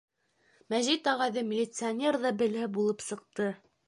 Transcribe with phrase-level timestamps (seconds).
[0.73, 3.51] Мәжит ағайҙы милиционер ҙа белә булып сыҡты.